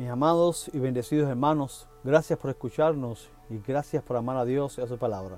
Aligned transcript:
Mis 0.00 0.08
amados 0.08 0.70
y 0.72 0.78
bendecidos 0.78 1.28
hermanos, 1.28 1.86
gracias 2.02 2.38
por 2.38 2.48
escucharnos 2.48 3.28
y 3.50 3.58
gracias 3.58 4.02
por 4.02 4.16
amar 4.16 4.38
a 4.38 4.46
Dios 4.46 4.78
y 4.78 4.80
a 4.80 4.86
su 4.86 4.96
palabra. 4.96 5.36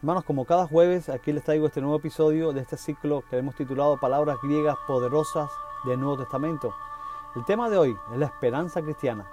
Hermanos, 0.00 0.24
como 0.24 0.44
cada 0.44 0.66
jueves, 0.66 1.08
aquí 1.08 1.32
les 1.32 1.42
traigo 1.42 1.68
este 1.68 1.80
nuevo 1.80 1.96
episodio 1.96 2.52
de 2.52 2.60
este 2.60 2.76
ciclo 2.76 3.24
que 3.30 3.38
hemos 3.38 3.54
titulado 3.54 3.98
Palabras 3.98 4.36
griegas 4.42 4.76
poderosas 4.86 5.48
del 5.86 5.98
Nuevo 6.00 6.18
Testamento. 6.18 6.74
El 7.34 7.46
tema 7.46 7.70
de 7.70 7.78
hoy 7.78 7.96
es 8.12 8.18
la 8.18 8.26
esperanza 8.26 8.82
cristiana 8.82 9.26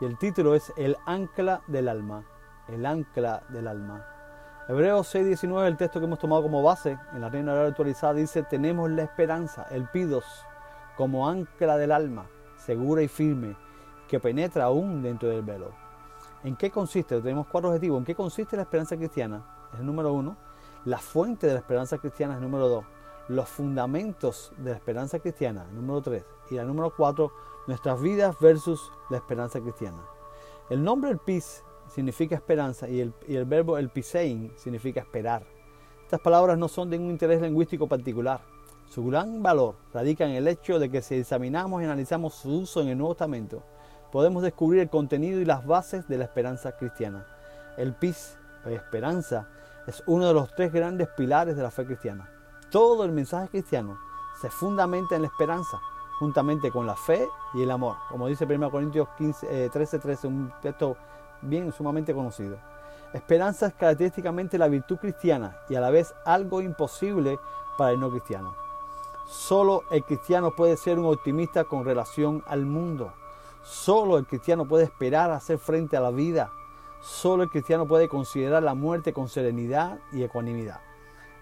y 0.00 0.06
el 0.06 0.18
título 0.18 0.56
es 0.56 0.72
El 0.76 0.96
ancla 1.06 1.62
del 1.68 1.88
alma. 1.88 2.24
El 2.66 2.86
ancla 2.86 3.44
del 3.50 3.68
alma. 3.68 4.04
Hebreos 4.68 5.14
6:19, 5.14 5.68
el 5.68 5.76
texto 5.76 6.00
que 6.00 6.06
hemos 6.06 6.18
tomado 6.18 6.42
como 6.42 6.64
base 6.64 6.98
en 7.12 7.20
la 7.20 7.28
Reina 7.28 7.54
Real 7.54 7.68
actualizada, 7.68 8.14
dice, 8.14 8.42
tenemos 8.42 8.90
la 8.90 9.04
esperanza, 9.04 9.68
el 9.70 9.88
pidos, 9.88 10.24
como 10.96 11.28
ancla 11.28 11.76
del 11.76 11.92
alma, 11.92 12.26
segura 12.56 13.02
y 13.02 13.06
firme 13.06 13.69
que 14.10 14.18
penetra 14.18 14.64
aún 14.64 15.02
dentro 15.02 15.28
del 15.28 15.42
velo. 15.42 15.70
¿En 16.42 16.56
qué 16.56 16.68
consiste? 16.68 17.20
Tenemos 17.20 17.46
cuatro 17.46 17.70
objetivos. 17.70 18.00
¿En 18.00 18.04
qué 18.04 18.16
consiste 18.16 18.56
la 18.56 18.62
esperanza 18.62 18.96
cristiana? 18.96 19.68
Es 19.72 19.78
el 19.78 19.86
número 19.86 20.12
uno. 20.12 20.36
La 20.84 20.98
fuente 20.98 21.46
de 21.46 21.52
la 21.52 21.60
esperanza 21.60 21.96
cristiana 21.98 22.34
es 22.34 22.38
el 22.38 22.42
número 22.42 22.68
dos. 22.68 22.84
Los 23.28 23.48
fundamentos 23.48 24.52
de 24.58 24.70
la 24.70 24.76
esperanza 24.76 25.20
cristiana, 25.20 25.64
el 25.68 25.76
número 25.76 26.02
tres. 26.02 26.24
Y 26.50 26.56
el 26.56 26.66
número 26.66 26.92
cuatro, 26.96 27.30
nuestras 27.68 28.02
vidas 28.02 28.34
versus 28.40 28.90
la 29.10 29.18
esperanza 29.18 29.60
cristiana. 29.60 30.02
El 30.70 30.82
nombre 30.82 31.12
el 31.12 31.18
pis 31.18 31.62
significa 31.86 32.34
esperanza 32.34 32.88
y 32.88 33.00
el, 33.00 33.14
y 33.28 33.36
el 33.36 33.44
verbo 33.44 33.78
el 33.78 33.90
pisein 33.90 34.52
significa 34.56 35.00
esperar. 35.00 35.46
Estas 36.02 36.20
palabras 36.20 36.58
no 36.58 36.66
son 36.66 36.90
de 36.90 36.98
un 36.98 37.10
interés 37.10 37.40
lingüístico 37.40 37.86
particular. 37.86 38.40
Su 38.88 39.04
gran 39.04 39.40
valor 39.40 39.76
radica 39.94 40.24
en 40.24 40.32
el 40.32 40.48
hecho 40.48 40.80
de 40.80 40.90
que 40.90 41.00
si 41.00 41.14
examinamos 41.14 41.80
y 41.80 41.84
analizamos 41.84 42.34
su 42.34 42.62
uso 42.62 42.80
en 42.80 42.88
el 42.88 42.98
Nuevo 42.98 43.14
Testamento, 43.14 43.62
podemos 44.10 44.42
descubrir 44.42 44.80
el 44.80 44.90
contenido 44.90 45.40
y 45.40 45.44
las 45.44 45.66
bases 45.66 46.08
de 46.08 46.18
la 46.18 46.24
esperanza 46.24 46.72
cristiana. 46.72 47.26
El 47.76 47.94
PIS, 47.94 48.36
esperanza, 48.66 49.48
es 49.86 50.02
uno 50.06 50.26
de 50.26 50.34
los 50.34 50.54
tres 50.54 50.72
grandes 50.72 51.08
pilares 51.08 51.56
de 51.56 51.62
la 51.62 51.70
fe 51.70 51.84
cristiana. 51.86 52.28
Todo 52.70 53.04
el 53.04 53.12
mensaje 53.12 53.48
cristiano 53.48 53.98
se 54.40 54.50
fundamenta 54.50 55.16
en 55.16 55.22
la 55.22 55.28
esperanza, 55.28 55.80
juntamente 56.18 56.70
con 56.70 56.86
la 56.86 56.96
fe 56.96 57.26
y 57.54 57.62
el 57.62 57.70
amor, 57.70 57.96
como 58.08 58.26
dice 58.26 58.44
1 58.44 58.70
Corintios 58.70 59.08
15, 59.16 59.70
13, 59.70 59.98
13, 59.98 60.26
un 60.26 60.52
texto 60.60 60.96
bien 61.42 61.72
sumamente 61.72 62.14
conocido. 62.14 62.58
Esperanza 63.12 63.66
es 63.66 63.74
característicamente 63.74 64.56
la 64.56 64.68
virtud 64.68 64.98
cristiana 64.98 65.56
y 65.68 65.74
a 65.74 65.80
la 65.80 65.90
vez 65.90 66.14
algo 66.24 66.60
imposible 66.60 67.38
para 67.76 67.92
el 67.92 68.00
no 68.00 68.10
cristiano. 68.10 68.54
Solo 69.26 69.82
el 69.90 70.04
cristiano 70.04 70.52
puede 70.54 70.76
ser 70.76 70.98
un 70.98 71.06
optimista 71.06 71.64
con 71.64 71.84
relación 71.84 72.44
al 72.46 72.66
mundo. 72.66 73.12
Solo 73.62 74.18
el 74.18 74.26
cristiano 74.26 74.66
puede 74.66 74.84
esperar 74.84 75.30
hacer 75.30 75.58
frente 75.58 75.96
a 75.96 76.00
la 76.00 76.10
vida. 76.10 76.50
Solo 77.00 77.42
el 77.42 77.50
cristiano 77.50 77.86
puede 77.86 78.08
considerar 78.08 78.62
la 78.62 78.74
muerte 78.74 79.12
con 79.12 79.28
serenidad 79.28 79.98
y 80.12 80.22
ecuanimidad. 80.22 80.80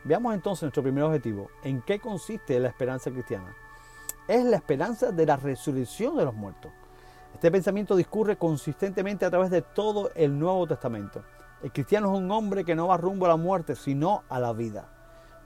Veamos 0.05 0.35
entonces 0.35 0.63
nuestro 0.63 0.83
primer 0.83 1.05
objetivo. 1.05 1.49
¿En 1.63 1.83
qué 1.83 1.99
consiste 1.99 2.59
la 2.61 2.69
esperanza 2.69 3.11
cristiana? 3.11 3.55
Es 4.27 4.45
la 4.45 4.57
esperanza 4.57 5.11
de 5.11 5.27
la 5.27 5.37
resurrección 5.37 6.17
de 6.17 6.25
los 6.25 6.35
muertos. 6.35 6.71
Este 7.35 7.51
pensamiento 7.51 7.97
discurre 7.97 8.37
consistentemente 8.37 9.25
a 9.25 9.31
través 9.31 9.51
de 9.51 9.63
todo 9.63 10.11
el 10.15 10.39
Nuevo 10.39 10.67
Testamento. 10.67 11.23
El 11.63 11.73
cristiano 11.73 12.13
es 12.13 12.19
un 12.19 12.31
hombre 12.31 12.65
que 12.65 12.75
no 12.75 12.89
va 12.89 12.97
rumbo 12.97 13.27
a 13.27 13.31
la 13.31 13.37
muerte, 13.37 13.75
sino 13.75 14.23
a 14.29 14.39
la 14.39 14.53
vida. 14.53 14.89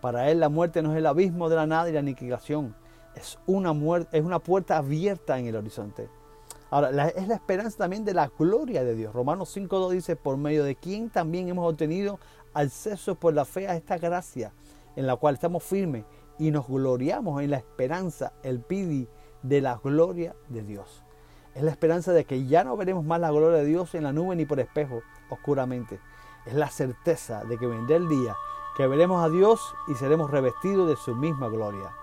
Para 0.01 0.31
él 0.31 0.41
la 0.41 0.49
muerte 0.49 0.83
no 0.83 0.93
es 0.93 0.99
el 0.99 1.07
abismo 1.07 1.49
de 1.49 1.57
la 1.57 1.67
nada 1.67 1.89
y 1.89 1.93
la 1.93 2.01
aniquilación, 2.01 2.75
es 3.15 3.39
una, 3.47 3.73
es 4.11 4.25
una 4.25 4.39
puerta 4.39 4.79
abierta 4.79 5.39
en 5.39 5.47
el 5.47 5.57
horizonte. 5.57 6.09
Ahora, 6.73 7.09
es 7.09 7.29
la 7.29 7.35
esperanza 7.35 7.77
también 7.77 8.03
de 8.03 8.15
la 8.15 8.29
gloria 8.29 8.83
de 8.83 8.95
Dios. 8.95 9.13
Romanos 9.13 9.55
5.2 9.55 9.91
dice, 9.91 10.17
por 10.17 10.39
medio 10.39 10.65
de 10.65 10.75
quien 10.75 11.11
también 11.11 11.51
hemos 11.51 11.71
obtenido 11.71 12.19
acceso 12.55 13.15
por 13.15 13.35
la 13.35 13.45
fe 13.45 13.69
a 13.69 13.77
esta 13.77 13.99
gracia, 13.99 14.55
en 14.97 15.07
la 15.07 15.17
cual 15.17 15.35
estamos 15.35 15.63
firmes 15.63 16.07
y 16.39 16.51
nos 16.51 16.67
gloriamos 16.67 17.43
en 17.43 17.51
la 17.51 17.59
esperanza, 17.59 18.33
el 18.43 18.61
pidi 18.61 19.07
de 19.43 19.61
la 19.61 19.81
gloria 19.85 20.35
de 20.49 20.63
Dios. 20.63 21.05
Es 21.55 21.63
la 21.63 21.73
esperanza 21.73 22.15
de 22.15 22.25
que 22.25 22.47
ya 22.47 22.65
no 22.65 22.75
veremos 22.75 23.05
más 23.05 23.21
la 23.21 23.31
gloria 23.31 23.59
de 23.59 23.67
Dios 23.67 23.95
en 23.95 24.05
la 24.05 24.15
nube 24.15 24.35
ni 24.35 24.47
por 24.47 24.59
espejo, 24.59 25.03
oscuramente. 25.29 26.01
Es 26.47 26.55
la 26.55 26.71
certeza 26.71 27.45
de 27.45 27.59
que 27.59 27.67
vendrá 27.67 27.97
el 27.97 28.09
día 28.09 28.35
que 28.79 28.87
veremos 28.87 29.23
a 29.23 29.29
Dios 29.29 29.75
y 29.89 29.95
seremos 29.95 30.31
revestidos 30.31 30.89
de 30.89 30.97
su 30.97 31.15
misma 31.15 31.49
gloria. 31.49 31.95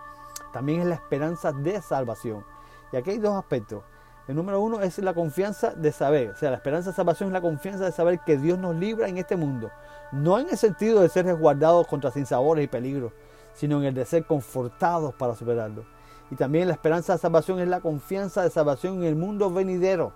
También 0.53 0.81
es 0.81 0.85
la 0.85 0.93
esperanza 0.93 1.53
de 1.53 1.81
salvación. 1.81 2.45
Y 2.91 2.97
aquí 2.97 3.09
hay 3.09 3.17
dos 3.17 3.35
aspectos. 3.35 3.83
El 4.29 4.35
número 4.35 4.61
uno 4.61 4.79
es 4.81 4.99
la 4.99 5.15
confianza 5.15 5.71
de 5.71 5.91
saber, 5.91 6.29
o 6.29 6.35
sea, 6.35 6.51
la 6.51 6.57
esperanza 6.57 6.91
de 6.91 6.95
salvación 6.95 7.29
es 7.29 7.33
la 7.33 7.41
confianza 7.41 7.85
de 7.85 7.91
saber 7.91 8.19
que 8.19 8.37
Dios 8.37 8.59
nos 8.59 8.75
libra 8.75 9.07
en 9.07 9.17
este 9.17 9.35
mundo, 9.35 9.71
no 10.11 10.37
en 10.37 10.47
el 10.47 10.55
sentido 10.55 11.01
de 11.01 11.09
ser 11.09 11.25
resguardados 11.25 11.87
contra 11.87 12.11
sinsabores 12.11 12.63
y 12.63 12.67
peligros, 12.67 13.11
sino 13.55 13.79
en 13.79 13.85
el 13.85 13.95
de 13.95 14.05
ser 14.05 14.25
confortados 14.25 15.15
para 15.15 15.33
superarlo. 15.33 15.83
Y 16.29 16.35
también 16.35 16.67
la 16.67 16.75
esperanza 16.75 17.13
de 17.13 17.17
salvación 17.17 17.59
es 17.59 17.67
la 17.67 17.79
confianza 17.79 18.43
de 18.43 18.51
salvación 18.51 18.97
en 18.97 19.05
el 19.05 19.15
mundo 19.15 19.49
venidero. 19.49 20.13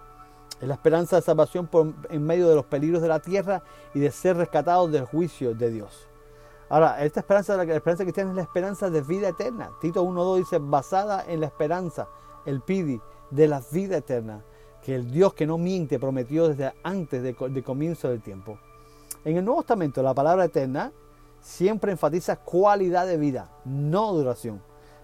Es 0.61 0.67
la 0.67 0.75
esperanza 0.75 1.15
de 1.15 1.23
salvación 1.23 1.67
en 2.11 2.23
medio 2.23 2.47
de 2.47 2.53
los 2.53 2.65
peligros 2.65 3.01
de 3.01 3.07
la 3.07 3.19
tierra 3.19 3.63
y 3.95 3.99
de 3.99 4.11
ser 4.11 4.37
rescatados 4.37 4.91
del 4.91 5.05
juicio 5.05 5.55
de 5.55 5.71
Dios. 5.71 6.07
Ahora, 6.69 7.03
esta 7.03 7.21
esperanza, 7.21 7.57
la 7.57 7.63
esperanza 7.63 8.03
cristiana 8.03 8.29
es 8.29 8.35
la 8.35 8.43
esperanza 8.43 8.91
de 8.91 9.01
vida 9.01 9.29
eterna. 9.29 9.71
Tito 9.81 10.03
1.2 10.03 10.37
dice, 10.37 10.59
basada 10.59 11.25
en 11.27 11.39
la 11.39 11.47
esperanza, 11.47 12.07
el 12.45 12.61
pidi, 12.61 13.01
de 13.33 13.47
la 13.47 13.61
vida 13.71 13.97
eterna 13.97 14.43
que 14.83 14.95
el 14.95 15.09
Dios 15.11 15.33
que 15.33 15.47
no 15.47 15.57
miente 15.57 15.99
prometió 15.99 16.49
desde 16.49 16.73
antes 16.83 17.23
del 17.23 17.63
comienzo 17.63 18.09
del 18.09 18.21
tiempo. 18.21 18.59
En 19.23 19.37
el 19.37 19.45
Nuevo 19.45 19.61
Testamento 19.61 20.03
la 20.03 20.13
palabra 20.13 20.45
eterna 20.45 20.91
siempre 21.39 21.91
enfatiza 21.91 22.37
cualidad 22.37 23.07
de 23.07 23.17
vida, 23.17 23.49
no 23.65 24.13
duración. 24.13 24.61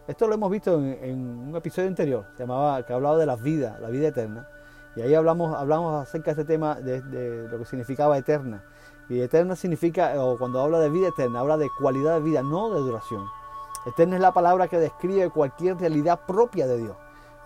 Esto 0.08 0.28
lo 0.28 0.34
hemos 0.34 0.52
visto 0.52 0.74
en, 0.82 1.50
un 1.50 1.56
episodio 1.56 1.88
anterior, 1.88 2.26
llamaba, 2.38 2.86
que 2.86 2.94
hablaba 2.94 3.18
de 3.18 3.26
la 3.26 3.36
vida, 3.36 3.78
la 3.80 3.90
vida 3.90 4.08
eterna. 4.10 4.48
Y 4.96 5.02
ahí 5.02 5.14
hablamos, 5.14 5.56
hablamos 5.56 6.02
acerca 6.02 6.34
de 6.34 6.42
este 6.42 6.54
tema 6.54 6.76
de, 6.76 7.02
de 7.02 7.48
lo 7.48 7.60
que 7.60 7.66
significaba 7.66 8.18
eterna. 8.18 8.64
Y 9.08 9.22
eterna 9.22 9.56
significa, 9.56 10.14
o 10.24 10.38
cuando 10.38 10.62
habla 10.62 10.80
de 10.80 10.90
vida 10.90 11.10
eterna, 11.10 11.40
habla 11.40 11.58
de 11.58 11.68
cualidad 11.80 12.16
de 12.16 12.22
vida, 12.22 12.42
no 12.42 12.74
de 12.74 12.80
duración. 12.80 13.24
Eterna 13.86 14.16
es 14.16 14.22
la 14.22 14.34
palabra 14.34 14.68
que 14.68 14.78
describe 14.78 15.30
cualquier 15.30 15.78
realidad 15.78 16.22
propia 16.28 16.68
de 16.68 16.78
Dios. 16.78 16.98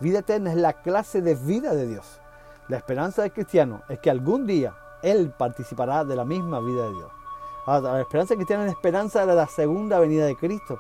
Vida 0.03 0.19
eterna 0.19 0.51
es 0.51 0.57
la 0.57 0.73
clase 0.73 1.21
de 1.21 1.33
vida 1.33 1.73
de 1.73 1.87
Dios. 1.87 2.19
La 2.67 2.75
esperanza 2.75 3.21
del 3.21 3.31
cristiano 3.31 3.83
es 3.87 3.99
que 3.99 4.09
algún 4.09 4.45
día 4.45 4.75
Él 5.01 5.31
participará 5.31 6.03
de 6.03 6.17
la 6.17 6.25
misma 6.25 6.59
vida 6.59 6.83
de 6.83 6.91
Dios. 6.91 7.11
la 7.65 8.01
esperanza 8.01 8.35
cristiana 8.35 8.63
es 8.63 8.67
la 8.67 8.73
esperanza 8.73 9.25
de 9.25 9.33
la 9.33 9.47
segunda 9.47 9.99
venida 9.99 10.25
de 10.25 10.35
Cristo. 10.35 10.77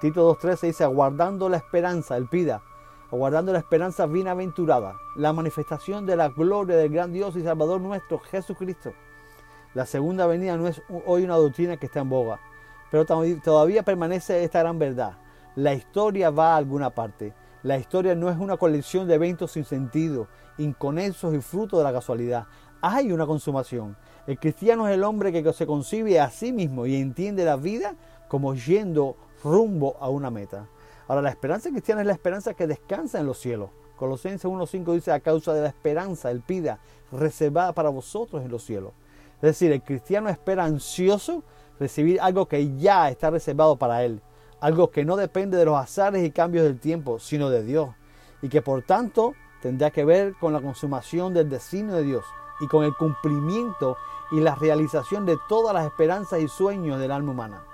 Tito 0.00 0.34
2.13 0.38 0.60
dice, 0.68 0.84
aguardando 0.84 1.50
la 1.50 1.58
esperanza, 1.58 2.16
Él 2.16 2.28
pida, 2.30 2.62
aguardando 3.10 3.52
la 3.52 3.58
esperanza 3.58 4.06
bienaventurada, 4.06 4.96
la 5.16 5.34
manifestación 5.34 6.06
de 6.06 6.16
la 6.16 6.30
gloria 6.30 6.78
del 6.78 6.94
gran 6.94 7.12
Dios 7.12 7.36
y 7.36 7.42
Salvador 7.42 7.78
nuestro, 7.78 8.20
Jesucristo. 8.20 8.94
La 9.74 9.84
segunda 9.84 10.26
venida 10.26 10.56
no 10.56 10.66
es 10.66 10.80
hoy 11.04 11.24
una 11.24 11.36
doctrina 11.36 11.76
que 11.76 11.84
está 11.84 12.00
en 12.00 12.08
boga, 12.08 12.40
pero 12.90 13.04
todavía 13.04 13.82
permanece 13.82 14.42
esta 14.42 14.60
gran 14.60 14.78
verdad. 14.78 15.18
La 15.56 15.74
historia 15.74 16.30
va 16.30 16.54
a 16.54 16.56
alguna 16.56 16.88
parte. 16.88 17.34
La 17.62 17.78
historia 17.78 18.16
no 18.16 18.28
es 18.28 18.38
una 18.38 18.56
colección 18.56 19.06
de 19.06 19.14
eventos 19.14 19.52
sin 19.52 19.64
sentido, 19.64 20.26
inconexos 20.58 21.32
y 21.32 21.40
fruto 21.40 21.78
de 21.78 21.84
la 21.84 21.92
casualidad. 21.92 22.46
Hay 22.80 23.12
una 23.12 23.24
consumación. 23.24 23.96
El 24.26 24.40
cristiano 24.40 24.88
es 24.88 24.94
el 24.94 25.04
hombre 25.04 25.32
que 25.32 25.52
se 25.52 25.64
concibe 25.64 26.18
a 26.18 26.28
sí 26.28 26.52
mismo 26.52 26.86
y 26.86 26.96
entiende 26.96 27.44
la 27.44 27.54
vida 27.54 27.94
como 28.26 28.56
yendo 28.56 29.16
rumbo 29.44 29.96
a 30.00 30.08
una 30.08 30.28
meta. 30.28 30.66
Ahora, 31.06 31.22
la 31.22 31.30
esperanza 31.30 31.70
cristiana 31.70 32.00
es 32.00 32.08
la 32.08 32.14
esperanza 32.14 32.54
que 32.54 32.66
descansa 32.66 33.20
en 33.20 33.26
los 33.26 33.38
cielos. 33.38 33.70
Colosenses 33.94 34.50
1.5 34.50 34.94
dice, 34.94 35.12
a 35.12 35.20
causa 35.20 35.54
de 35.54 35.62
la 35.62 35.68
esperanza, 35.68 36.32
el 36.32 36.40
pida, 36.40 36.80
reservada 37.12 37.72
para 37.72 37.90
vosotros 37.90 38.42
en 38.42 38.50
los 38.50 38.64
cielos. 38.64 38.92
Es 39.36 39.42
decir, 39.42 39.70
el 39.70 39.82
cristiano 39.82 40.28
espera 40.28 40.64
ansioso 40.64 41.44
recibir 41.78 42.20
algo 42.20 42.46
que 42.46 42.76
ya 42.76 43.08
está 43.08 43.30
reservado 43.30 43.76
para 43.76 44.02
él 44.02 44.20
algo 44.62 44.92
que 44.92 45.04
no 45.04 45.16
depende 45.16 45.56
de 45.56 45.64
los 45.64 45.76
azares 45.76 46.24
y 46.24 46.30
cambios 46.30 46.64
del 46.64 46.78
tiempo, 46.78 47.18
sino 47.18 47.50
de 47.50 47.64
Dios, 47.64 47.90
y 48.42 48.48
que 48.48 48.62
por 48.62 48.82
tanto 48.82 49.34
tendrá 49.60 49.90
que 49.90 50.04
ver 50.04 50.34
con 50.38 50.52
la 50.52 50.60
consumación 50.60 51.34
del 51.34 51.50
destino 51.50 51.96
de 51.96 52.04
Dios 52.04 52.24
y 52.60 52.68
con 52.68 52.84
el 52.84 52.94
cumplimiento 52.94 53.96
y 54.30 54.38
la 54.38 54.54
realización 54.54 55.26
de 55.26 55.36
todas 55.48 55.74
las 55.74 55.84
esperanzas 55.84 56.40
y 56.40 56.46
sueños 56.46 57.00
del 57.00 57.10
alma 57.10 57.32
humana. 57.32 57.64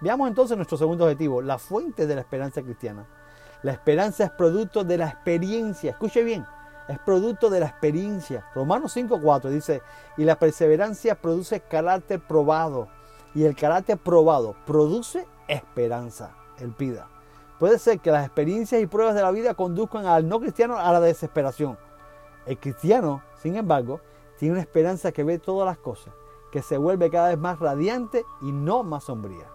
Veamos 0.00 0.26
entonces 0.28 0.56
nuestro 0.56 0.78
segundo 0.78 1.04
objetivo, 1.04 1.42
la 1.42 1.58
fuente 1.58 2.06
de 2.06 2.14
la 2.14 2.22
esperanza 2.22 2.62
cristiana. 2.62 3.06
La 3.62 3.72
esperanza 3.72 4.24
es 4.24 4.30
producto 4.30 4.82
de 4.82 4.96
la 4.96 5.08
experiencia, 5.08 5.90
escuche 5.90 6.24
bien, 6.24 6.46
es 6.88 6.98
producto 7.00 7.50
de 7.50 7.60
la 7.60 7.66
experiencia. 7.66 8.46
Romanos 8.54 8.96
5.4 8.96 9.50
dice, 9.50 9.82
y 10.16 10.24
la 10.24 10.38
perseverancia 10.38 11.16
produce 11.16 11.60
carácter 11.60 12.20
probado, 12.20 12.88
y 13.34 13.44
el 13.44 13.54
carácter 13.54 13.98
probado 13.98 14.56
produce 14.64 15.26
esperanza, 15.48 16.36
el 16.58 16.72
pida. 16.72 17.08
Puede 17.58 17.78
ser 17.78 18.00
que 18.00 18.10
las 18.10 18.26
experiencias 18.26 18.82
y 18.82 18.86
pruebas 18.86 19.14
de 19.14 19.22
la 19.22 19.30
vida 19.30 19.54
conduzcan 19.54 20.06
al 20.06 20.28
no 20.28 20.40
cristiano 20.40 20.78
a 20.78 20.92
la 20.92 21.00
desesperación. 21.00 21.78
El 22.46 22.58
cristiano, 22.58 23.22
sin 23.40 23.56
embargo, 23.56 24.00
tiene 24.38 24.52
una 24.52 24.60
esperanza 24.60 25.12
que 25.12 25.24
ve 25.24 25.38
todas 25.38 25.66
las 25.66 25.78
cosas, 25.78 26.12
que 26.50 26.62
se 26.62 26.76
vuelve 26.76 27.10
cada 27.10 27.28
vez 27.28 27.38
más 27.38 27.58
radiante 27.58 28.24
y 28.42 28.52
no 28.52 28.82
más 28.82 29.04
sombría. 29.04 29.46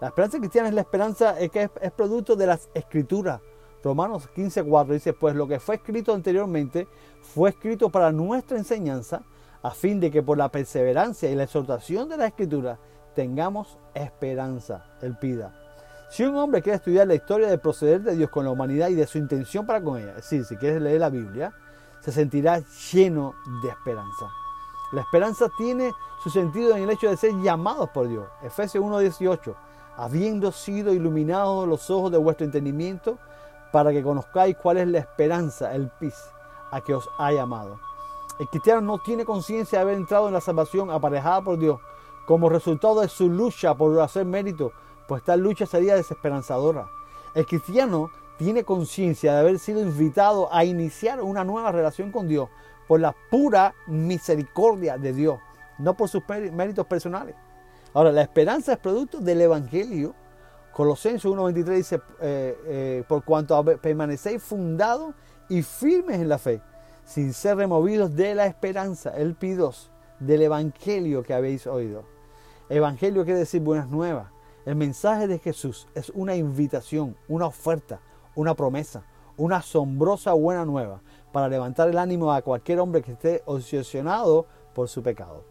La 0.00 0.08
esperanza 0.08 0.38
cristiana 0.38 0.68
es 0.68 0.74
la 0.74 0.80
esperanza 0.80 1.36
que 1.36 1.70
es, 1.80 1.92
producto 1.92 2.36
de 2.36 2.46
las 2.46 2.68
escrituras. 2.72 3.40
Romanos 3.82 4.28
15:4 4.34 4.92
dice, 4.94 5.12
pues 5.12 5.34
lo 5.34 5.46
que 5.46 5.60
fue 5.60 5.76
escrito 5.76 6.14
anteriormente 6.14 6.88
fue 7.20 7.50
escrito 7.50 7.90
para 7.90 8.10
nuestra 8.10 8.58
enseñanza, 8.58 9.22
a 9.62 9.70
fin 9.70 10.00
de 10.00 10.10
que 10.10 10.22
por 10.22 10.38
la 10.38 10.50
perseverancia 10.50 11.30
y 11.30 11.34
la 11.34 11.44
exhortación 11.44 12.08
de 12.08 12.16
la 12.16 12.26
escritura 12.26 12.78
tengamos 13.18 13.78
esperanza. 13.94 14.84
Él 15.02 15.16
pida. 15.16 15.52
Si 16.08 16.22
un 16.22 16.36
hombre 16.36 16.62
quiere 16.62 16.76
estudiar 16.76 17.08
la 17.08 17.16
historia 17.16 17.48
del 17.48 17.58
proceder 17.58 18.00
de 18.00 18.14
Dios 18.14 18.30
con 18.30 18.44
la 18.44 18.52
humanidad 18.52 18.90
y 18.90 18.94
de 18.94 19.08
su 19.08 19.18
intención 19.18 19.66
para 19.66 19.82
con 19.82 19.98
ella, 19.98 20.10
es 20.10 20.16
decir, 20.18 20.44
si 20.44 20.56
quieres 20.56 20.80
leer 20.80 21.00
la 21.00 21.10
Biblia, 21.10 21.52
se 21.98 22.12
sentirá 22.12 22.60
lleno 22.92 23.34
de 23.60 23.70
esperanza. 23.70 24.30
La 24.92 25.00
esperanza 25.00 25.48
tiene 25.58 25.92
su 26.22 26.30
sentido 26.30 26.76
en 26.76 26.84
el 26.84 26.90
hecho 26.90 27.10
de 27.10 27.16
ser 27.16 27.32
llamados 27.42 27.90
por 27.90 28.06
Dios. 28.06 28.24
Efesios 28.40 28.84
1:18, 28.84 29.56
habiendo 29.96 30.52
sido 30.52 30.92
iluminados 30.92 31.66
los 31.66 31.90
ojos 31.90 32.12
de 32.12 32.18
vuestro 32.18 32.44
entendimiento, 32.44 33.18
para 33.72 33.90
que 33.90 34.04
conozcáis 34.04 34.56
cuál 34.56 34.76
es 34.76 34.86
la 34.86 35.00
esperanza, 35.00 35.74
el 35.74 35.90
pis, 35.98 36.14
a 36.70 36.80
que 36.82 36.94
os 36.94 37.10
ha 37.18 37.32
llamado. 37.32 37.80
El 38.38 38.46
cristiano 38.46 38.80
no 38.80 38.98
tiene 38.98 39.24
conciencia 39.24 39.80
de 39.80 39.82
haber 39.82 39.96
entrado 39.96 40.28
en 40.28 40.34
la 40.34 40.40
salvación 40.40 40.92
aparejada 40.92 41.42
por 41.42 41.58
Dios 41.58 41.80
como 42.28 42.50
resultado 42.50 43.00
de 43.00 43.08
su 43.08 43.30
lucha 43.30 43.74
por 43.74 43.98
hacer 44.02 44.26
mérito, 44.26 44.70
pues 45.06 45.24
tal 45.24 45.40
lucha 45.40 45.64
sería 45.64 45.94
desesperanzadora. 45.94 46.90
El 47.34 47.46
cristiano 47.46 48.10
tiene 48.36 48.64
conciencia 48.64 49.32
de 49.32 49.40
haber 49.40 49.58
sido 49.58 49.80
invitado 49.80 50.52
a 50.52 50.62
iniciar 50.62 51.22
una 51.22 51.42
nueva 51.42 51.72
relación 51.72 52.12
con 52.12 52.28
Dios 52.28 52.50
por 52.86 53.00
la 53.00 53.16
pura 53.30 53.74
misericordia 53.86 54.98
de 54.98 55.14
Dios, 55.14 55.38
no 55.78 55.96
por 55.96 56.10
sus 56.10 56.22
méritos 56.52 56.86
personales. 56.86 57.34
Ahora, 57.94 58.12
la 58.12 58.20
esperanza 58.20 58.74
es 58.74 58.78
producto 58.78 59.20
del 59.20 59.40
Evangelio. 59.40 60.14
Colosenses 60.74 61.24
1.23 61.24 61.64
dice, 61.64 62.00
eh, 62.20 62.58
eh, 62.66 63.04
por 63.08 63.24
cuanto 63.24 63.64
permanecéis 63.64 64.42
fundados 64.42 65.14
y 65.48 65.62
firmes 65.62 66.20
en 66.20 66.28
la 66.28 66.36
fe, 66.36 66.60
sin 67.06 67.32
ser 67.32 67.56
removidos 67.56 68.14
de 68.14 68.34
la 68.34 68.44
esperanza, 68.44 69.16
el 69.16 69.34
pidos 69.34 69.90
del 70.20 70.42
Evangelio 70.42 71.22
que 71.22 71.32
habéis 71.32 71.66
oído. 71.66 72.17
Evangelio 72.70 73.24
quiere 73.24 73.38
decir 73.38 73.62
buenas 73.62 73.88
nuevas. 73.88 74.30
El 74.66 74.76
mensaje 74.76 75.26
de 75.26 75.38
Jesús 75.38 75.88
es 75.94 76.10
una 76.10 76.36
invitación, 76.36 77.16
una 77.26 77.46
oferta, 77.46 78.00
una 78.34 78.54
promesa, 78.54 79.04
una 79.38 79.56
asombrosa 79.56 80.34
buena 80.34 80.66
nueva 80.66 81.00
para 81.32 81.48
levantar 81.48 81.88
el 81.88 81.96
ánimo 81.96 82.30
a 82.30 82.42
cualquier 82.42 82.80
hombre 82.80 83.00
que 83.00 83.12
esté 83.12 83.42
obsesionado 83.46 84.46
por 84.74 84.88
su 84.88 85.02
pecado. 85.02 85.44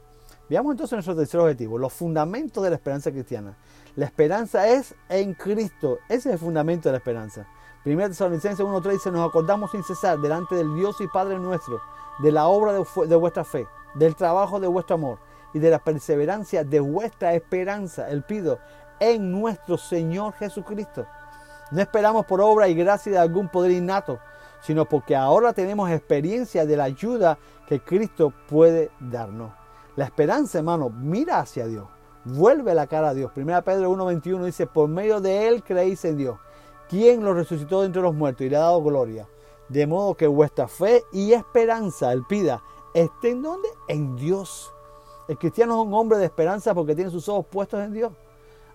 Veamos 0.47 0.71
entonces 0.71 0.93
nuestro 0.93 1.15
tercer 1.15 1.39
objetivo, 1.39 1.79
los 1.79 1.91
fundamentos 1.91 2.63
de 2.63 2.69
la 2.69 2.75
esperanza 2.75 3.11
cristiana. 3.11 3.57
La 3.95 4.05
esperanza 4.05 4.67
es 4.67 4.93
en 5.09 5.33
Cristo, 5.33 5.97
ese 6.09 6.29
es 6.29 6.33
el 6.33 6.39
fundamento 6.39 6.89
de 6.89 6.93
la 6.93 6.99
esperanza. 6.99 7.47
1 7.83 8.09
Tesalonicenses 8.09 8.63
1.3 8.63 8.91
dice, 8.91 9.11
nos 9.11 9.27
acordamos 9.27 9.71
sin 9.71 9.83
cesar 9.83 10.19
delante 10.19 10.53
del 10.53 10.75
Dios 10.75 11.01
y 11.01 11.07
Padre 11.07 11.39
nuestro, 11.39 11.81
de 12.19 12.31
la 12.31 12.47
obra 12.47 12.73
de 12.73 13.15
vuestra 13.15 13.43
fe, 13.43 13.65
del 13.95 14.15
trabajo 14.15 14.59
de 14.59 14.67
vuestro 14.67 14.95
amor 14.95 15.26
y 15.53 15.59
de 15.59 15.69
la 15.69 15.79
perseverancia 15.79 16.63
de 16.63 16.79
vuestra 16.79 17.33
esperanza, 17.33 18.09
el 18.09 18.23
pido, 18.23 18.59
en 18.99 19.31
nuestro 19.31 19.77
Señor 19.77 20.33
Jesucristo 20.33 21.05
no 21.69 21.81
esperamos 21.81 22.25
por 22.25 22.39
obra 22.39 22.69
y 22.69 22.73
gracia 22.73 23.11
de 23.11 23.17
algún 23.17 23.49
poder 23.49 23.71
innato, 23.71 24.19
sino 24.61 24.85
porque 24.85 25.15
ahora 25.15 25.51
tenemos 25.51 25.89
experiencia 25.89 26.65
de 26.65 26.77
la 26.77 26.85
ayuda 26.85 27.37
que 27.67 27.81
Cristo 27.81 28.33
puede 28.47 28.89
darnos. 28.99 29.51
La 29.97 30.05
esperanza, 30.05 30.59
hermano, 30.59 30.89
mira 30.89 31.39
hacia 31.39 31.67
Dios, 31.67 31.87
vuelve 32.23 32.73
la 32.73 32.87
cara 32.87 33.09
a 33.09 33.13
Dios. 33.13 33.31
1 33.35 33.63
Pedro 33.63 33.91
1.21 33.91 34.45
dice, 34.45 34.65
por 34.65 34.87
medio 34.87 35.19
de 35.19 35.47
Él 35.47 35.63
creéis 35.63 36.05
en 36.05 36.17
Dios, 36.17 36.39
quien 36.87 37.23
lo 37.23 37.33
resucitó 37.33 37.83
entre 37.83 38.01
los 38.01 38.15
muertos 38.15 38.45
y 38.45 38.49
le 38.49 38.55
ha 38.55 38.61
dado 38.61 38.81
gloria. 38.81 39.27
De 39.67 39.85
modo 39.85 40.15
que 40.15 40.27
vuestra 40.27 40.69
fe 40.69 41.03
y 41.11 41.33
esperanza, 41.33 42.13
Él 42.13 42.23
pida, 42.29 42.63
estén 42.93 43.41
donde? 43.41 43.67
En 43.89 44.15
Dios. 44.15 44.73
El 45.27 45.37
cristiano 45.37 45.81
es 45.81 45.87
un 45.87 45.93
hombre 45.93 46.17
de 46.17 46.25
esperanza 46.25 46.73
porque 46.73 46.95
tiene 46.95 47.11
sus 47.11 47.27
ojos 47.27 47.45
puestos 47.47 47.83
en 47.83 47.93
Dios. 47.93 48.13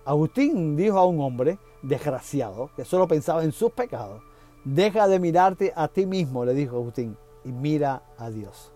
Agustín 0.05 0.75
dijo 0.75 0.97
a 0.97 1.05
un 1.05 1.21
hombre, 1.21 1.57
desgraciado, 1.81 2.69
que 2.75 2.85
solo 2.85 3.07
pensaba 3.07 3.43
en 3.43 3.51
sus 3.51 3.71
pecados, 3.71 4.21
deja 4.63 5.07
de 5.07 5.19
mirarte 5.19 5.73
a 5.75 5.87
ti 5.87 6.05
mismo, 6.05 6.45
le 6.45 6.53
dijo 6.53 6.77
Agustín, 6.77 7.17
y 7.43 7.51
mira 7.51 8.03
a 8.17 8.29
Dios. 8.29 8.71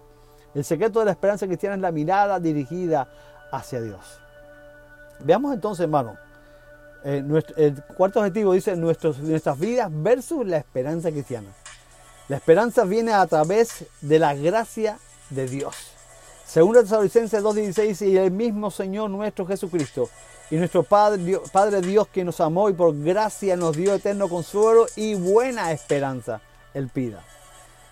El 0.54 0.64
secreto 0.64 1.00
de 1.00 1.06
la 1.06 1.12
esperanza 1.12 1.46
cristiana 1.46 1.76
es 1.76 1.82
la 1.82 1.92
mirada 1.92 2.40
dirigida 2.40 3.10
hacia 3.52 3.82
Dios. 3.82 4.20
Veamos 5.20 5.54
entonces, 5.54 5.84
hermano, 5.84 6.16
eh, 7.04 7.24
el 7.58 7.84
cuarto 7.96 8.20
objetivo 8.20 8.54
dice 8.54 8.76
nuestras 8.76 9.60
vidas 9.60 9.90
versus 9.92 10.46
la 10.46 10.58
esperanza 10.58 11.12
cristiana. 11.12 11.50
La 12.28 12.38
esperanza 12.38 12.84
viene 12.84 13.14
a 13.14 13.26
través 13.28 13.86
de 14.02 14.20
la 14.20 14.34
gracia 14.34 14.98
de 15.30 15.48
Dios. 15.48 15.97
Según 16.48 16.76
Tesalonicenses 16.76 17.44
2.16 17.44 18.08
y 18.08 18.18
el 18.18 18.32
mismo 18.32 18.72
Señor 18.72 19.10
nuestro 19.10 19.46
Jesucristo, 19.46 20.10
y 20.50 20.56
nuestro 20.56 20.84
Padre 20.84 21.22
Dios, 21.22 21.50
Padre 21.52 21.82
Dios 21.82 22.08
que 22.08 22.24
nos 22.24 22.40
amó 22.40 22.70
y 22.70 22.74
por 22.74 22.98
gracia 22.98 23.58
nos 23.58 23.76
dio 23.76 23.94
eterno 23.94 24.30
consuelo 24.30 24.86
y 24.96 25.16
buena 25.16 25.74
esperanza, 25.74 26.40
Él 26.74 26.88
pida. 26.88 27.22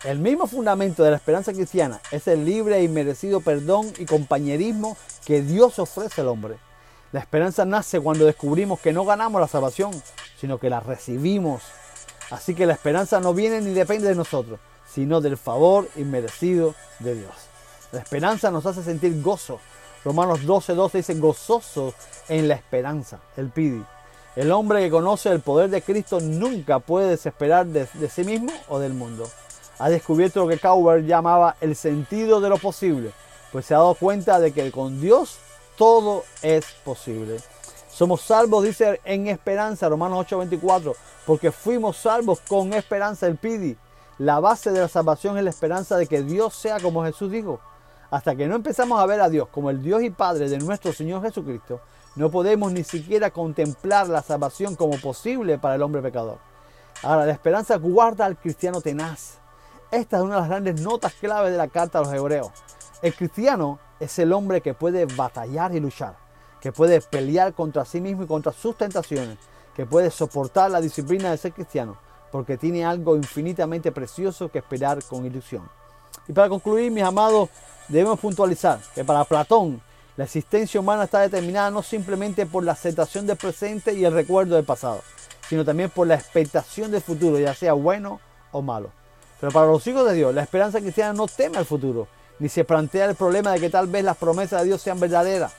El 0.05 0.19
mismo 0.19 0.47
fundamento 0.47 1.03
de 1.03 1.11
la 1.11 1.17
esperanza 1.17 1.51
cristiana 1.51 1.99
es 2.11 2.29
el 2.29 2.45
libre 2.45 2.81
y 2.81 2.87
merecido 2.87 3.41
perdón 3.41 3.91
y 3.97 4.05
compañerismo 4.05 4.95
que 5.25 5.41
Dios 5.41 5.77
ofrece 5.77 6.21
al 6.21 6.29
hombre. 6.29 6.55
La 7.11 7.19
esperanza 7.19 7.65
nace 7.65 7.99
cuando 7.99 8.25
descubrimos 8.25 8.79
que 8.79 8.93
no 8.93 9.03
ganamos 9.03 9.41
la 9.41 9.49
salvación, 9.49 9.91
sino 10.39 10.59
que 10.59 10.69
la 10.69 10.79
recibimos. 10.79 11.61
Así 12.29 12.55
que 12.55 12.65
la 12.65 12.73
esperanza 12.73 13.19
no 13.19 13.33
viene 13.33 13.59
ni 13.59 13.73
depende 13.73 14.07
de 14.07 14.15
nosotros, 14.15 14.61
sino 14.87 15.19
del 15.19 15.35
favor 15.35 15.89
inmerecido 15.97 16.73
de 16.99 17.15
Dios. 17.15 17.54
La 17.91 17.99
esperanza 17.99 18.51
nos 18.51 18.65
hace 18.65 18.83
sentir 18.83 19.21
gozo, 19.21 19.59
Romanos 20.05 20.45
12, 20.45 20.75
12 20.75 20.97
dice, 20.99 21.15
gozoso 21.15 21.95
en 22.29 22.47
la 22.47 22.53
esperanza, 22.53 23.19
el 23.37 23.49
pidi. 23.49 23.83
El 24.35 24.51
hombre 24.51 24.81
que 24.81 24.91
conoce 24.91 25.29
el 25.29 25.39
poder 25.39 25.71
de 25.71 25.81
Cristo 25.81 26.19
nunca 26.19 26.77
puede 26.77 27.09
desesperar 27.09 27.65
de, 27.65 27.87
sí 28.07 28.23
mismo 28.23 28.51
o 28.67 28.77
del 28.77 28.93
mundo. 28.93 29.27
Ha 29.79 29.89
descubierto 29.89 30.41
lo 30.41 30.47
que 30.47 30.59
Cowper 30.59 31.03
llamaba 31.05 31.55
el 31.59 31.75
sentido 31.75 32.39
de 32.39 32.49
lo 32.49 32.57
posible, 32.59 33.13
pues 33.51 33.65
se 33.65 33.73
ha 33.73 33.79
dado 33.79 33.95
cuenta 33.95 34.39
de 34.39 34.51
que 34.51 34.71
con 34.71 35.01
Dios 35.01 35.37
todo 35.75 36.23
es 36.43 36.65
posible. 36.83 37.39
Somos 37.89 38.21
salvos, 38.21 38.63
dice 38.63 39.01
en 39.05 39.27
esperanza, 39.27 39.89
Romanos 39.89 40.27
8:24, 40.27 40.95
porque 41.25 41.51
fuimos 41.51 41.97
salvos 41.97 42.41
con 42.41 42.73
esperanza, 42.73 43.25
el 43.25 43.37
pidi. 43.37 43.75
La 44.19 44.39
base 44.39 44.71
de 44.71 44.81
la 44.81 44.87
salvación 44.87 45.37
es 45.37 45.43
la 45.43 45.49
esperanza 45.49 45.97
de 45.97 46.05
que 46.05 46.21
Dios 46.21 46.53
sea 46.53 46.79
como 46.79 47.03
Jesús 47.03 47.31
dijo. 47.31 47.59
Hasta 48.15 48.33
que 48.33 48.47
no 48.47 48.55
empezamos 48.55 48.97
a 48.97 49.05
ver 49.05 49.19
a 49.19 49.27
Dios 49.27 49.49
como 49.49 49.69
el 49.69 49.83
Dios 49.83 50.01
y 50.01 50.09
Padre 50.09 50.47
de 50.47 50.57
nuestro 50.57 50.93
Señor 50.93 51.21
Jesucristo, 51.21 51.81
no 52.15 52.31
podemos 52.31 52.71
ni 52.71 52.85
siquiera 52.85 53.29
contemplar 53.29 54.07
la 54.07 54.21
salvación 54.21 54.77
como 54.77 54.97
posible 55.01 55.57
para 55.57 55.75
el 55.75 55.81
hombre 55.81 56.01
pecador. 56.01 56.37
Ahora, 57.03 57.25
la 57.25 57.33
esperanza 57.33 57.75
guarda 57.75 58.25
al 58.25 58.37
cristiano 58.37 58.79
tenaz. 58.79 59.39
Esta 59.91 60.15
es 60.15 60.23
una 60.23 60.35
de 60.35 60.39
las 60.39 60.49
grandes 60.49 60.79
notas 60.79 61.13
clave 61.15 61.51
de 61.51 61.57
la 61.57 61.67
carta 61.67 61.99
a 61.99 62.03
los 62.03 62.13
hebreos. 62.13 62.51
El 63.01 63.13
cristiano 63.13 63.79
es 63.99 64.17
el 64.17 64.31
hombre 64.31 64.61
que 64.61 64.73
puede 64.73 65.03
batallar 65.07 65.75
y 65.75 65.81
luchar, 65.81 66.15
que 66.61 66.71
puede 66.71 67.01
pelear 67.01 67.53
contra 67.53 67.83
sí 67.83 67.99
mismo 67.99 68.23
y 68.23 68.27
contra 68.27 68.53
sus 68.53 68.77
tentaciones, 68.77 69.39
que 69.75 69.85
puede 69.85 70.09
soportar 70.09 70.71
la 70.71 70.79
disciplina 70.79 71.31
de 71.31 71.37
ser 71.37 71.51
cristiano, 71.51 71.97
porque 72.31 72.55
tiene 72.55 72.85
algo 72.85 73.17
infinitamente 73.17 73.91
precioso 73.91 74.49
que 74.49 74.59
esperar 74.59 75.03
con 75.03 75.25
ilusión. 75.25 75.69
Y 76.27 76.33
para 76.33 76.49
concluir, 76.49 76.91
mis 76.91 77.03
amados, 77.03 77.49
debemos 77.87 78.19
puntualizar 78.19 78.79
que 78.93 79.03
para 79.03 79.23
Platón 79.25 79.81
la 80.17 80.23
existencia 80.23 80.79
humana 80.79 81.03
está 81.03 81.19
determinada 81.19 81.69
no 81.69 81.83
simplemente 81.83 82.45
por 82.45 82.63
la 82.63 82.71
aceptación 82.71 83.27
del 83.27 83.37
presente 83.37 83.93
y 83.93 84.05
el 84.05 84.13
recuerdo 84.13 84.55
del 84.55 84.63
pasado, 84.63 85.01
sino 85.49 85.65
también 85.65 85.89
por 85.89 86.07
la 86.07 86.15
expectación 86.15 86.91
del 86.91 87.01
futuro, 87.01 87.37
ya 87.37 87.53
sea 87.53 87.73
bueno 87.73 88.21
o 88.51 88.61
malo. 88.61 88.91
Pero 89.39 89.51
para 89.51 89.67
los 89.67 89.85
hijos 89.85 90.07
de 90.07 90.13
Dios, 90.13 90.33
la 90.33 90.43
esperanza 90.43 90.79
cristiana 90.79 91.13
no 91.13 91.27
teme 91.27 91.57
al 91.57 91.65
futuro, 91.65 92.07
ni 92.39 92.49
se 92.49 92.63
plantea 92.63 93.05
el 93.05 93.15
problema 93.15 93.51
de 93.51 93.59
que 93.59 93.69
tal 93.69 93.87
vez 93.87 94.03
las 94.03 94.17
promesas 94.17 94.61
de 94.61 94.67
Dios 94.67 94.81
sean 94.81 94.99
verdaderas, 94.99 95.53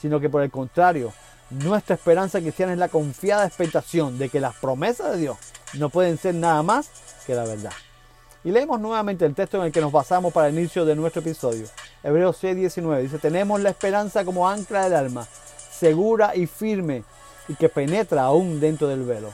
sino 0.00 0.20
que 0.20 0.28
por 0.28 0.42
el 0.42 0.50
contrario, 0.50 1.12
nuestra 1.50 1.94
esperanza 1.94 2.40
cristiana 2.40 2.72
es 2.72 2.78
la 2.78 2.88
confiada 2.88 3.46
expectación 3.46 4.18
de 4.18 4.28
que 4.28 4.40
las 4.40 4.54
promesas 4.56 5.12
de 5.12 5.18
Dios 5.18 5.38
no 5.74 5.88
pueden 5.88 6.18
ser 6.18 6.34
nada 6.34 6.62
más 6.62 6.90
que 7.26 7.34
la 7.34 7.44
verdad. 7.44 7.72
Y 8.44 8.50
leemos 8.50 8.80
nuevamente 8.80 9.24
el 9.24 9.34
texto 9.34 9.58
en 9.58 9.64
el 9.64 9.72
que 9.72 9.80
nos 9.80 9.92
basamos 9.92 10.32
para 10.32 10.48
el 10.48 10.58
inicio 10.58 10.84
de 10.84 10.96
nuestro 10.96 11.20
episodio. 11.22 11.66
Hebreos 12.02 12.36
6, 12.40 12.56
19 12.56 13.02
dice, 13.02 13.18
tenemos 13.18 13.60
la 13.60 13.70
esperanza 13.70 14.24
como 14.24 14.48
ancla 14.48 14.84
del 14.84 14.94
alma, 14.94 15.28
segura 15.70 16.34
y 16.34 16.46
firme, 16.46 17.04
y 17.46 17.54
que 17.54 17.68
penetra 17.68 18.22
aún 18.22 18.58
dentro 18.58 18.88
del 18.88 19.04
velo. 19.04 19.30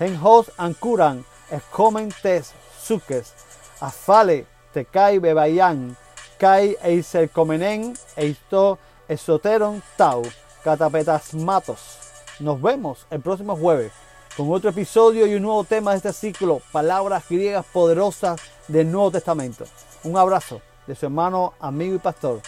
En 0.00 0.18
hos 0.20 0.50
ancuran, 0.56 1.24
escomen 1.50 2.12
tes, 2.22 2.52
suques, 2.82 3.32
afale 3.80 4.46
Tekai 4.72 5.18
Bebayan, 5.18 5.96
Kai 6.38 6.76
Eiser 6.82 7.30
Komenen, 7.30 7.94
Eisto 8.16 8.78
Esoteron 9.08 9.82
Tau, 9.96 10.22
Catapetasmatos. 10.64 11.98
Nos 12.40 12.60
vemos 12.60 13.06
el 13.10 13.20
próximo 13.20 13.56
jueves 13.56 13.92
con 14.38 14.52
otro 14.52 14.70
episodio 14.70 15.26
y 15.26 15.34
un 15.34 15.42
nuevo 15.42 15.64
tema 15.64 15.90
de 15.90 15.96
este 15.96 16.12
ciclo, 16.12 16.62
palabras 16.70 17.24
griegas 17.28 17.66
poderosas 17.72 18.40
del 18.68 18.88
Nuevo 18.88 19.10
Testamento. 19.10 19.64
Un 20.04 20.16
abrazo 20.16 20.60
de 20.86 20.94
su 20.94 21.06
hermano, 21.06 21.54
amigo 21.58 21.96
y 21.96 21.98
pastor, 21.98 22.40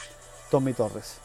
Tommy 0.53 0.73
Torres. 0.73 1.17